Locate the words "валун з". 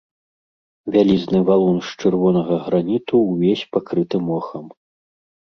1.49-1.99